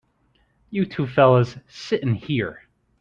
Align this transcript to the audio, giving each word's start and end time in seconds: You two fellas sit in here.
You 0.71 0.87
two 0.87 1.05
fellas 1.05 1.57
sit 1.67 2.01
in 2.01 2.15
here. 2.15 2.63